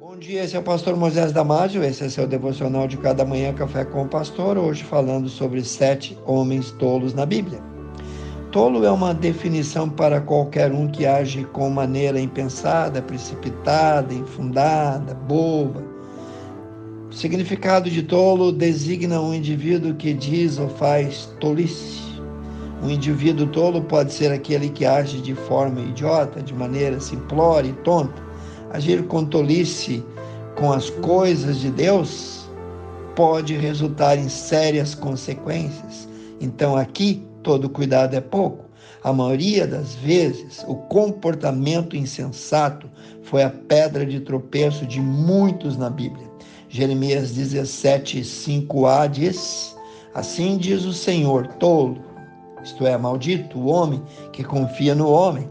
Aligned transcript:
Bom 0.00 0.16
dia, 0.16 0.42
esse 0.42 0.56
é 0.56 0.58
o 0.58 0.62
pastor 0.62 0.96
Moisés 0.96 1.30
Damásio, 1.30 1.84
esse 1.84 2.02
é 2.02 2.08
seu 2.08 2.26
devocional 2.26 2.88
de 2.88 2.96
cada 2.96 3.22
manhã, 3.22 3.52
Café 3.52 3.84
com 3.84 4.00
o 4.00 4.08
Pastor, 4.08 4.56
hoje 4.56 4.82
falando 4.82 5.28
sobre 5.28 5.62
sete 5.62 6.16
homens 6.24 6.70
tolos 6.70 7.12
na 7.12 7.26
Bíblia. 7.26 7.60
Tolo 8.50 8.82
é 8.86 8.90
uma 8.90 9.12
definição 9.12 9.90
para 9.90 10.18
qualquer 10.18 10.72
um 10.72 10.88
que 10.88 11.04
age 11.04 11.44
com 11.52 11.68
maneira 11.68 12.18
impensada, 12.18 13.02
precipitada, 13.02 14.14
infundada, 14.14 15.12
boba. 15.12 15.84
O 17.10 17.12
significado 17.12 17.90
de 17.90 18.02
tolo 18.02 18.52
designa 18.52 19.20
um 19.20 19.34
indivíduo 19.34 19.92
que 19.92 20.14
diz 20.14 20.58
ou 20.58 20.70
faz 20.70 21.26
tolice. 21.40 22.00
Um 22.82 22.88
indivíduo 22.88 23.48
tolo 23.48 23.82
pode 23.82 24.14
ser 24.14 24.32
aquele 24.32 24.70
que 24.70 24.86
age 24.86 25.20
de 25.20 25.34
forma 25.34 25.78
idiota, 25.82 26.40
de 26.40 26.54
maneira 26.54 26.98
simplória 27.00 27.68
e 27.68 27.74
tonta 27.84 28.29
agir 28.70 29.06
com 29.06 29.24
tolice 29.24 30.04
com 30.56 30.72
as 30.72 30.90
coisas 30.90 31.58
de 31.58 31.70
Deus 31.70 32.48
pode 33.14 33.56
resultar 33.56 34.16
em 34.18 34.28
sérias 34.28 34.94
consequências. 34.94 36.08
Então 36.40 36.76
aqui 36.76 37.26
todo 37.42 37.68
cuidado 37.68 38.14
é 38.14 38.20
pouco. 38.20 38.64
A 39.02 39.12
maioria 39.12 39.66
das 39.66 39.94
vezes, 39.94 40.62
o 40.68 40.74
comportamento 40.74 41.96
insensato 41.96 42.88
foi 43.22 43.42
a 43.42 43.50
pedra 43.50 44.04
de 44.04 44.20
tropeço 44.20 44.84
de 44.86 45.00
muitos 45.00 45.76
na 45.76 45.88
Bíblia. 45.88 46.28
Jeremias 46.68 47.32
17, 47.32 48.20
5a 48.20 49.08
diz: 49.08 49.74
Assim 50.14 50.58
diz 50.58 50.84
o 50.84 50.92
Senhor, 50.92 51.46
tolo, 51.54 51.98
isto 52.62 52.86
é, 52.86 52.96
maldito, 52.98 53.58
o 53.58 53.66
homem 53.66 54.02
que 54.32 54.44
confia 54.44 54.94
no 54.94 55.08
homem. 55.10 55.48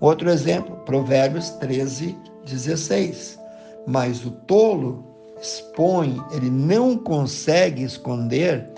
Outro 0.00 0.30
exemplo, 0.30 0.76
Provérbios 0.84 1.50
13, 1.50 2.16
16. 2.44 3.38
Mas 3.86 4.24
o 4.24 4.30
tolo 4.30 5.04
expõe, 5.40 6.22
ele 6.32 6.50
não 6.50 6.96
consegue 6.96 7.82
esconder 7.82 8.68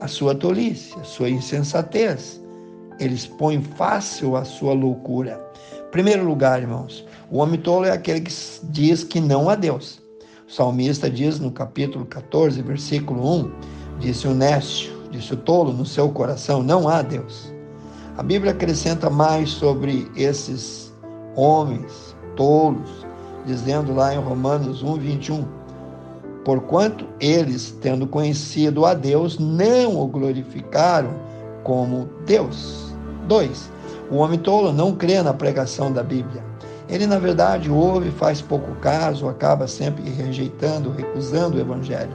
a 0.00 0.08
sua 0.08 0.34
tolice, 0.34 0.94
a 1.00 1.04
sua 1.04 1.28
insensatez. 1.28 2.40
Ele 3.00 3.14
expõe 3.14 3.62
fácil 3.76 4.36
a 4.36 4.44
sua 4.44 4.72
loucura. 4.72 5.40
Primeiro 5.90 6.24
lugar, 6.24 6.60
irmãos, 6.60 7.04
o 7.30 7.38
homem 7.38 7.60
tolo 7.60 7.84
é 7.86 7.90
aquele 7.90 8.20
que 8.20 8.32
diz 8.64 9.04
que 9.04 9.20
não 9.20 9.48
a 9.48 9.54
Deus. 9.54 10.00
O 10.46 10.52
salmista 10.52 11.10
diz 11.10 11.40
no 11.40 11.50
capítulo 11.50 12.04
14, 12.04 12.60
versículo 12.62 13.40
1, 13.40 13.52
disse 13.98 14.28
o 14.28 14.34
nécio, 14.34 14.92
disse 15.10 15.32
o 15.32 15.36
tolo 15.36 15.72
no 15.72 15.86
seu 15.86 16.08
coração, 16.10 16.62
não 16.62 16.88
há 16.88 17.02
Deus. 17.02 17.52
A 18.16 18.22
Bíblia 18.22 18.52
acrescenta 18.52 19.10
mais 19.10 19.50
sobre 19.50 20.08
esses 20.14 20.92
homens 21.34 22.13
tolos, 22.36 23.06
dizendo 23.46 23.94
lá 23.94 24.14
em 24.14 24.18
Romanos 24.18 24.82
1, 24.82 24.94
21. 24.94 25.44
Porquanto 26.44 27.06
eles, 27.18 27.76
tendo 27.80 28.06
conhecido 28.06 28.84
a 28.84 28.92
Deus, 28.92 29.38
não 29.38 29.98
o 29.98 30.06
glorificaram 30.06 31.14
como 31.62 32.08
Deus. 32.26 32.94
2. 33.26 33.70
O 34.10 34.16
homem 34.16 34.38
tolo 34.38 34.72
não 34.72 34.94
crê 34.94 35.22
na 35.22 35.32
pregação 35.32 35.90
da 35.90 36.02
Bíblia. 36.02 36.44
Ele, 36.88 37.06
na 37.06 37.18
verdade, 37.18 37.70
ouve, 37.70 38.10
faz 38.10 38.42
pouco 38.42 38.74
caso, 38.76 39.26
acaba 39.26 39.66
sempre 39.66 40.08
rejeitando, 40.10 40.90
recusando 40.90 41.56
o 41.56 41.60
Evangelho. 41.60 42.14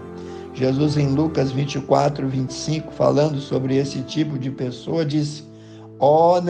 Jesus, 0.54 0.98
em 0.98 1.08
Lucas 1.08 1.52
24, 1.52 2.28
25, 2.28 2.94
falando 2.94 3.40
sobre 3.40 3.78
esse 3.78 4.02
tipo 4.02 4.38
de 4.38 4.52
pessoa, 4.52 5.04
disse: 5.06 5.44
Ó 6.00 6.38
oh, 6.38 6.42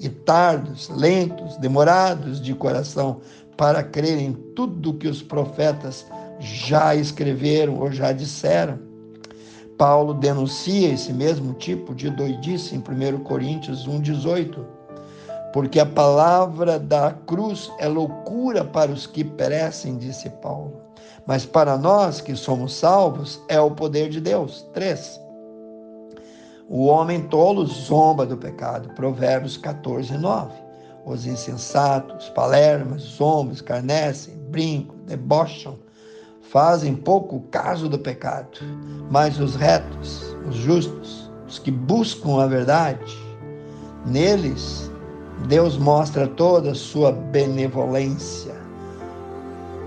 e 0.00 0.08
tardos, 0.08 0.88
lentos, 0.88 1.58
demorados 1.58 2.40
de 2.40 2.54
coração 2.54 3.20
para 3.56 3.82
crer 3.82 4.18
em 4.18 4.32
tudo 4.32 4.94
que 4.94 5.06
os 5.06 5.22
profetas 5.22 6.06
já 6.40 6.94
escreveram 6.94 7.78
ou 7.78 7.92
já 7.92 8.10
disseram. 8.10 8.78
Paulo 9.76 10.14
denuncia 10.14 10.88
esse 10.88 11.12
mesmo 11.12 11.52
tipo 11.54 11.94
de 11.94 12.08
doidice 12.08 12.74
em 12.74 12.78
1 12.78 13.18
Coríntios 13.20 13.86
1,18. 13.86 14.64
Porque 15.52 15.78
a 15.78 15.86
palavra 15.86 16.78
da 16.78 17.12
cruz 17.26 17.70
é 17.78 17.86
loucura 17.86 18.64
para 18.64 18.90
os 18.90 19.06
que 19.06 19.22
perecem, 19.22 19.98
disse 19.98 20.30
Paulo. 20.30 20.80
Mas 21.26 21.44
para 21.44 21.76
nós 21.76 22.20
que 22.20 22.34
somos 22.36 22.74
salvos, 22.74 23.40
é 23.48 23.60
o 23.60 23.70
poder 23.70 24.08
de 24.08 24.20
Deus. 24.20 24.66
3. 24.72 25.20
O 26.72 26.86
homem 26.86 27.22
tolo 27.22 27.66
zomba 27.66 28.24
do 28.24 28.36
pecado. 28.36 28.90
Provérbios 28.90 29.56
14, 29.56 30.16
9. 30.16 30.52
Os 31.04 31.26
insensatos, 31.26 32.28
palermas, 32.28 33.02
zombam, 33.02 33.52
escarnecem, 33.52 34.36
brincam, 34.50 34.94
debocham, 35.04 35.80
fazem 36.42 36.94
pouco 36.94 37.40
caso 37.50 37.88
do 37.88 37.98
pecado. 37.98 38.60
Mas 39.10 39.40
os 39.40 39.56
retos, 39.56 40.36
os 40.48 40.54
justos, 40.54 41.28
os 41.48 41.58
que 41.58 41.72
buscam 41.72 42.40
a 42.40 42.46
verdade, 42.46 43.18
neles 44.06 44.88
Deus 45.48 45.76
mostra 45.76 46.28
toda 46.28 46.70
a 46.70 46.74
sua 46.76 47.10
benevolência, 47.10 48.54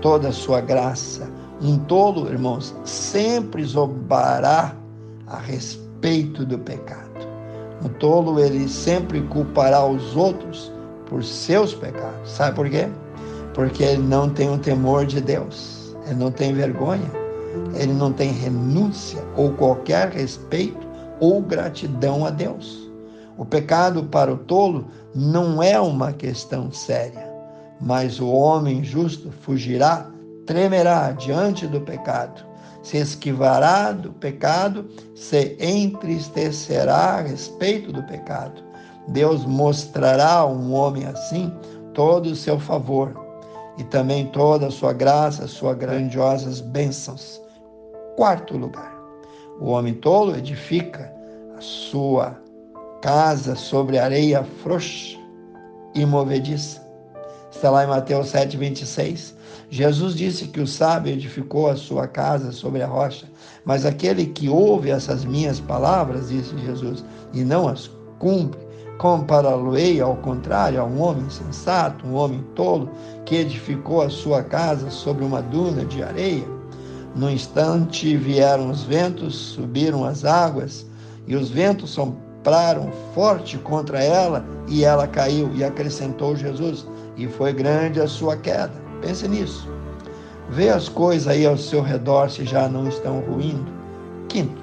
toda 0.02 0.28
a 0.28 0.32
sua 0.32 0.60
graça. 0.60 1.32
Um 1.62 1.78
tolo, 1.78 2.28
irmãos, 2.28 2.74
sempre 2.84 3.64
zombará 3.64 4.76
a 5.26 5.38
respeito 5.38 5.93
do 6.04 6.58
pecado. 6.58 7.26
Um 7.82 7.88
tolo, 7.88 8.38
ele 8.38 8.68
sempre 8.68 9.22
culpará 9.22 9.86
os 9.86 10.14
outros 10.14 10.70
por 11.06 11.24
seus 11.24 11.74
pecados. 11.74 12.30
Sabe 12.30 12.54
por 12.54 12.68
quê? 12.68 12.88
Porque 13.54 13.82
ele 13.82 14.02
não 14.02 14.28
tem 14.28 14.50
o 14.52 14.58
temor 14.58 15.06
de 15.06 15.18
Deus, 15.18 15.96
ele 16.04 16.16
não 16.16 16.30
tem 16.30 16.52
vergonha, 16.52 17.10
ele 17.74 17.94
não 17.94 18.12
tem 18.12 18.32
renúncia 18.32 19.24
ou 19.34 19.52
qualquer 19.52 20.10
respeito 20.10 20.86
ou 21.20 21.40
gratidão 21.40 22.26
a 22.26 22.30
Deus. 22.30 22.90
O 23.38 23.46
pecado 23.46 24.04
para 24.04 24.30
o 24.30 24.36
tolo 24.36 24.86
não 25.14 25.62
é 25.62 25.80
uma 25.80 26.12
questão 26.12 26.70
séria, 26.70 27.32
mas 27.80 28.20
o 28.20 28.28
homem 28.28 28.84
justo 28.84 29.30
fugirá, 29.40 30.10
tremerá 30.46 31.12
diante 31.12 31.66
do 31.66 31.80
pecado, 31.80 32.44
se 32.82 32.98
esquivará 32.98 33.92
do 33.92 34.12
pecado, 34.12 34.88
se 35.14 35.56
entristecerá 35.60 37.16
a 37.16 37.20
respeito 37.22 37.92
do 37.92 38.02
pecado 38.02 38.64
Deus 39.08 39.44
mostrará 39.44 40.32
a 40.32 40.46
um 40.46 40.72
homem 40.72 41.04
assim 41.06 41.52
todo 41.92 42.26
o 42.26 42.36
seu 42.36 42.58
favor 42.58 43.12
e 43.76 43.84
também 43.84 44.26
toda 44.26 44.68
a 44.68 44.70
sua 44.70 44.92
graça, 44.92 45.46
suas 45.46 45.76
grandiosas 45.76 46.60
bênçãos. 46.60 47.40
Quarto 48.16 48.56
lugar, 48.56 48.94
o 49.60 49.66
homem 49.66 49.94
tolo 49.94 50.36
edifica 50.36 51.12
a 51.56 51.60
sua 51.60 52.36
casa 53.02 53.54
sobre 53.54 53.98
areia 53.98 54.44
frouxa 54.62 55.18
e 55.94 56.06
movediça. 56.06 56.82
Está 57.50 57.70
lá 57.70 57.84
em 57.84 57.88
Mateus 57.88 58.28
7, 58.30 58.56
26. 58.56 59.36
Jesus 59.74 60.14
disse 60.14 60.46
que 60.46 60.60
o 60.60 60.68
sábio 60.68 61.12
edificou 61.12 61.68
a 61.68 61.74
sua 61.74 62.06
casa 62.06 62.52
sobre 62.52 62.80
a 62.80 62.86
rocha, 62.86 63.26
mas 63.64 63.84
aquele 63.84 64.26
que 64.26 64.48
ouve 64.48 64.88
essas 64.88 65.24
minhas 65.24 65.58
palavras, 65.58 66.28
disse 66.28 66.56
Jesus, 66.58 67.04
e 67.32 67.42
não 67.42 67.66
as 67.66 67.90
cumpre, 68.20 68.62
Compará-lo-ei, 68.98 70.00
ao 70.00 70.14
contrário, 70.14 70.80
a 70.80 70.84
um 70.84 71.02
homem 71.02 71.28
sensato, 71.28 72.06
um 72.06 72.14
homem 72.14 72.44
tolo, 72.54 72.88
que 73.24 73.34
edificou 73.34 74.00
a 74.02 74.08
sua 74.08 74.44
casa 74.44 74.88
sobre 74.90 75.24
uma 75.24 75.42
duna 75.42 75.84
de 75.84 76.04
areia. 76.04 76.46
No 77.16 77.28
instante 77.28 78.16
vieram 78.16 78.70
os 78.70 78.84
ventos, 78.84 79.34
subiram 79.34 80.04
as 80.04 80.24
águas, 80.24 80.86
e 81.26 81.34
os 81.34 81.50
ventos 81.50 81.90
sopraram 81.90 82.92
forte 83.12 83.58
contra 83.58 84.00
ela, 84.00 84.46
e 84.68 84.84
ela 84.84 85.08
caiu. 85.08 85.50
E 85.52 85.64
acrescentou 85.64 86.36
Jesus, 86.36 86.86
e 87.16 87.26
foi 87.26 87.52
grande 87.52 88.00
a 88.00 88.06
sua 88.06 88.36
queda. 88.36 88.83
Pense 89.04 89.28
nisso. 89.28 89.68
Vê 90.48 90.70
as 90.70 90.88
coisas 90.88 91.28
aí 91.28 91.44
ao 91.44 91.58
seu 91.58 91.82
redor 91.82 92.30
se 92.30 92.44
já 92.44 92.68
não 92.68 92.88
estão 92.88 93.20
ruindo. 93.20 93.70
Quinto, 94.28 94.62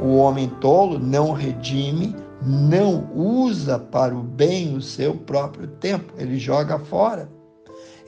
o 0.00 0.16
homem 0.16 0.48
tolo 0.60 0.98
não 0.98 1.32
redime 1.32 2.14
não 2.42 3.10
usa 3.14 3.78
para 3.78 4.14
o 4.14 4.22
bem 4.22 4.74
o 4.74 4.80
seu 4.80 5.14
próprio 5.14 5.66
tempo, 5.66 6.12
ele 6.16 6.38
joga 6.38 6.78
fora. 6.78 7.28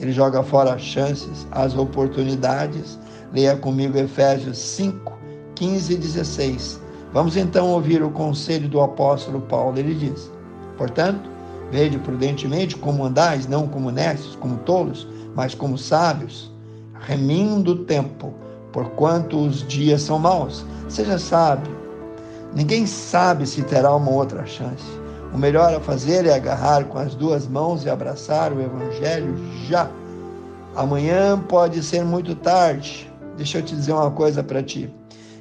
Ele 0.01 0.13
joga 0.13 0.43
fora 0.43 0.75
as 0.75 0.83
chances, 0.83 1.47
as 1.51 1.77
oportunidades. 1.77 2.99
Leia 3.33 3.57
comigo 3.57 3.99
Efésios 3.99 4.59
5, 4.59 5.19
15 5.55 5.93
e 5.93 5.97
16. 5.97 6.81
Vamos 7.13 7.37
então 7.37 7.69
ouvir 7.69 8.03
o 8.03 8.11
conselho 8.11 8.69
do 8.69 8.81
apóstolo 8.81 9.41
Paulo. 9.43 9.79
Ele 9.79 9.95
diz: 9.95 10.31
Portanto, 10.79 11.29
vede 11.71 11.99
prudentemente 11.99 12.77
como 12.77 13.05
andais, 13.05 13.47
não 13.47 13.69
como 13.69 13.91
necios, 13.91 14.35
como 14.37 14.57
tolos, 14.59 15.07
mas 15.35 15.55
como 15.55 15.79
sábios, 15.79 16.51
remindo 17.01 17.73
o 17.73 17.85
tempo, 17.85 18.33
porquanto 18.73 19.39
os 19.39 19.67
dias 19.67 20.03
são 20.03 20.19
maus. 20.19 20.65
Seja 20.89 21.19
sábio 21.19 21.83
Ninguém 22.55 22.87
sabe 22.87 23.47
se 23.47 23.63
terá 23.63 23.95
uma 23.97 24.11
outra 24.11 24.45
chance. 24.45 24.85
O 25.33 25.39
melhor 25.39 25.75
a 25.75 25.81
fazer 25.81 26.27
é 26.27 26.35
agarrar 26.35 26.85
com 26.85 26.99
as 26.99 27.15
duas 27.15 27.47
mãos 27.47 27.85
e 27.85 27.89
abraçar 27.89 28.53
o 28.53 28.61
Evangelho 28.61 29.35
já. 29.67 29.91
Amanhã 30.77 31.41
pode 31.41 31.83
ser 31.83 32.05
muito 32.05 32.35
tarde. 32.35 33.11
Deixa 33.39 33.59
eu 33.59 33.63
te 33.63 33.75
dizer 33.75 33.93
uma 33.93 34.11
coisa 34.11 34.43
para 34.43 34.63
ti. 34.63 34.93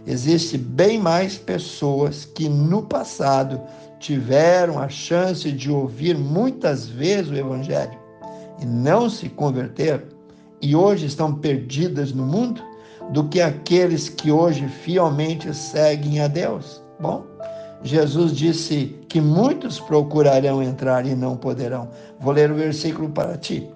Existe 0.07 0.57
bem 0.57 0.97
mais 0.97 1.37
pessoas 1.37 2.23
que 2.23 2.47
no 2.47 2.83
passado 2.83 3.59
tiveram 3.99 4.79
a 4.79 4.87
chance 4.87 5.51
de 5.51 5.69
ouvir 5.69 6.17
muitas 6.17 6.87
vezes 6.87 7.29
o 7.29 7.35
evangelho 7.35 7.99
e 8.61 8.65
não 8.65 9.09
se 9.09 9.27
converteram 9.27 10.03
e 10.61 10.75
hoje 10.75 11.07
estão 11.07 11.33
perdidas 11.33 12.13
no 12.13 12.25
mundo 12.25 12.61
do 13.11 13.27
que 13.27 13.41
aqueles 13.41 14.07
que 14.07 14.31
hoje 14.31 14.67
fielmente 14.67 15.53
seguem 15.53 16.21
a 16.21 16.27
Deus. 16.27 16.81
Bom, 16.99 17.25
Jesus 17.83 18.33
disse 18.35 18.95
que 19.09 19.19
muitos 19.19 19.79
procurarão 19.79 20.61
entrar 20.61 21.05
e 21.05 21.15
não 21.15 21.35
poderão. 21.35 21.89
Vou 22.19 22.31
ler 22.31 22.51
o 22.51 22.55
versículo 22.55 23.09
para 23.09 23.37
ti. 23.37 23.67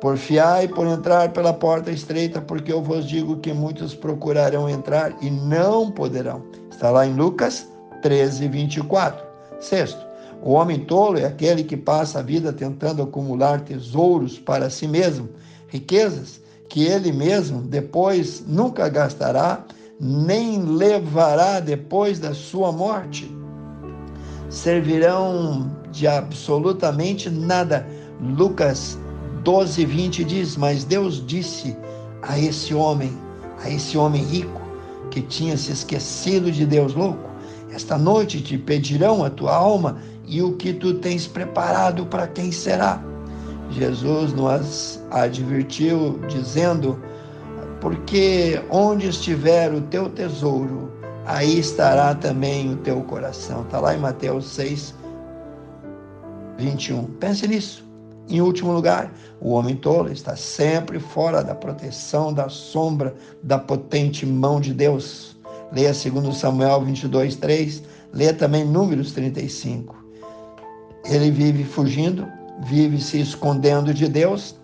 Porfiai 0.00 0.66
por 0.66 0.86
entrar 0.86 1.28
pela 1.32 1.52
porta 1.52 1.90
estreita, 1.90 2.40
porque 2.40 2.72
eu 2.72 2.82
vos 2.82 3.06
digo 3.06 3.36
que 3.36 3.52
muitos 3.52 3.94
procurarão 3.94 4.68
entrar 4.68 5.14
e 5.20 5.30
não 5.30 5.92
poderão. 5.92 6.42
Está 6.70 6.90
lá 6.90 7.06
em 7.06 7.14
Lucas 7.14 7.68
13, 8.00 8.48
24. 8.48 9.24
Sexto, 9.60 10.04
o 10.42 10.52
homem 10.52 10.80
tolo 10.80 11.18
é 11.18 11.24
aquele 11.24 11.64
que 11.64 11.76
passa 11.76 12.18
a 12.18 12.22
vida 12.22 12.52
tentando 12.52 13.02
acumular 13.02 13.60
tesouros 13.60 14.38
para 14.38 14.68
si 14.68 14.86
mesmo, 14.86 15.28
riquezas 15.68 16.40
que 16.68 16.84
ele 16.84 17.12
mesmo 17.12 17.62
depois 17.62 18.42
nunca 18.46 18.88
gastará, 18.88 19.64
nem 20.00 20.60
levará 20.62 21.60
depois 21.60 22.18
da 22.18 22.34
sua 22.34 22.72
morte 22.72 23.42
servirão 24.52 25.70
de 25.90 26.06
absolutamente 26.06 27.30
nada. 27.30 27.86
Lucas 28.20 28.98
12, 29.42 29.84
20 29.84 30.24
diz: 30.24 30.56
Mas 30.56 30.84
Deus 30.84 31.24
disse 31.26 31.76
a 32.22 32.38
esse 32.38 32.74
homem, 32.74 33.10
a 33.64 33.70
esse 33.70 33.96
homem 33.96 34.22
rico, 34.22 34.60
que 35.10 35.22
tinha 35.22 35.56
se 35.56 35.72
esquecido 35.72 36.52
de 36.52 36.66
Deus 36.66 36.94
louco: 36.94 37.28
Esta 37.72 37.98
noite 37.98 38.42
te 38.42 38.58
pedirão 38.58 39.24
a 39.24 39.30
tua 39.30 39.54
alma 39.56 39.96
e 40.32 40.40
o 40.40 40.54
que 40.54 40.72
tu 40.72 40.94
tens 40.94 41.26
preparado 41.26 42.06
para 42.06 42.26
quem 42.26 42.50
será. 42.50 42.98
Jesus 43.70 44.32
nos 44.32 44.98
advertiu, 45.10 46.18
dizendo: 46.26 46.98
Porque 47.82 48.58
onde 48.70 49.08
estiver 49.08 49.74
o 49.74 49.82
teu 49.82 50.08
tesouro, 50.08 50.90
aí 51.26 51.58
estará 51.58 52.14
também 52.14 52.72
o 52.72 52.76
teu 52.78 53.02
coração. 53.02 53.60
Está 53.60 53.78
lá 53.78 53.94
em 53.94 53.98
Mateus 53.98 54.46
6, 54.48 54.94
21. 56.56 57.04
Pense 57.20 57.46
nisso. 57.46 57.84
Em 58.30 58.40
último 58.40 58.72
lugar, 58.72 59.12
o 59.38 59.50
homem 59.50 59.76
tolo 59.76 60.10
está 60.10 60.34
sempre 60.34 60.98
fora 60.98 61.44
da 61.44 61.54
proteção, 61.54 62.32
da 62.32 62.48
sombra, 62.48 63.14
da 63.42 63.58
potente 63.58 64.24
mão 64.24 64.62
de 64.62 64.72
Deus. 64.72 65.36
Leia 65.70 65.92
2 65.92 66.34
Samuel 66.34 66.80
22, 66.82 67.36
3. 67.36 67.82
Leia 68.14 68.32
também 68.32 68.64
Números 68.64 69.12
35. 69.12 70.01
Ele 71.04 71.30
vive 71.30 71.64
fugindo, 71.64 72.26
vive 72.64 73.00
se 73.00 73.20
escondendo 73.20 73.92
de 73.92 74.08
Deus. 74.08 74.54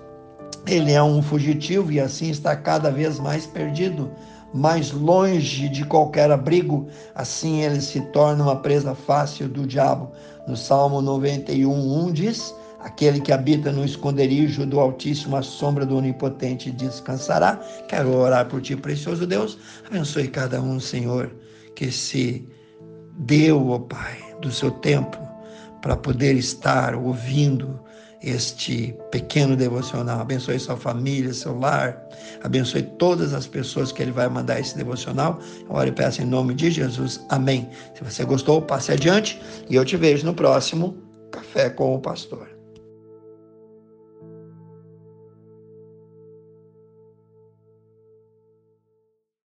Ele 0.67 0.93
é 0.93 1.03
um 1.03 1.23
fugitivo 1.23 1.91
e 1.91 2.01
assim 2.01 2.31
está 2.31 2.55
cada 2.55 2.91
vez 2.91 3.19
mais 3.19 3.47
perdido 3.47 4.11
mais 4.53 4.93
longe 4.93 5.69
de 5.69 5.85
qualquer 5.85 6.31
abrigo, 6.31 6.89
assim 7.15 7.63
ele 7.63 7.81
se 7.81 8.01
torna 8.13 8.45
uma 8.45 8.57
presa 8.57 8.95
fácil 8.95 9.49
do 9.49 9.67
diabo. 9.67 10.13
No 10.47 10.57
Salmo 10.57 11.01
91, 11.03 11.71
1 11.71 12.13
diz: 12.13 12.55
Aquele 12.81 13.21
que 13.21 13.33
habita 13.33 13.71
no 13.71 13.85
esconderijo 13.85 14.65
do 14.65 14.81
Altíssimo, 14.81 15.37
a 15.37 15.43
sombra 15.43 15.85
do 15.85 15.97
Onipotente 15.97 16.71
descansará. 16.71 17.61
Quero 17.89 18.15
orar 18.15 18.47
por 18.47 18.63
ti, 18.63 18.75
precioso 18.77 19.27
Deus. 19.27 19.59
Abençoe 19.87 20.29
cada 20.29 20.61
um, 20.61 20.81
Senhor, 20.81 21.31
que 21.75 21.91
se 21.91 22.49
deu, 23.19 23.69
ó 23.69 23.79
Pai, 23.79 24.19
do 24.41 24.51
seu 24.51 24.71
tempo 24.71 25.28
para 25.81 25.97
poder 25.97 26.35
estar 26.35 26.95
ouvindo 26.95 27.81
este 28.23 28.97
pequeno 29.11 29.57
devocional. 29.57 30.21
Abençoe 30.21 30.59
sua 30.59 30.77
família, 30.77 31.33
seu 31.33 31.59
lar. 31.59 32.03
Abençoe 32.43 32.83
todas 32.83 33.33
as 33.33 33.47
pessoas 33.47 33.93
que 33.93 34.03
ele 34.03 34.11
vai 34.11 34.29
mandar 34.29 34.59
esse 34.59 34.77
devocional. 34.77 35.39
Eu 35.69 35.75
oro 35.75 35.89
e 35.89 35.93
peço 35.93 36.23
em 36.23 36.27
nome 36.27 36.55
de 36.55 36.71
Jesus. 36.71 37.25
Amém. 37.29 37.69
Se 37.95 38.03
você 38.03 38.25
gostou, 38.25 38.61
passe 38.63 38.93
adiante 38.93 39.41
e 39.69 39.77
eu 39.77 39.85
te 39.85 39.97
vejo 39.97 40.27
no 40.27 40.35
próximo 40.35 40.97
Café 41.31 41.71
com 41.71 41.95
o 41.95 42.01
Pastor. 42.01 42.58